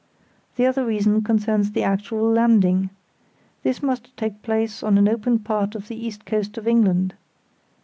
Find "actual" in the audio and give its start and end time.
1.83-2.27